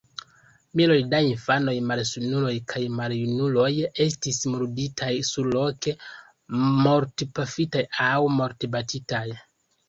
[0.79, 3.67] Miloj da infanoj, malsanuloj kaj maljunuloj
[4.05, 5.95] estis murditaj surloke:
[6.87, 9.23] mortpafitaj aŭ mortbatitaj.